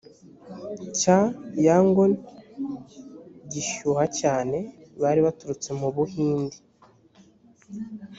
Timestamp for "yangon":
1.65-2.11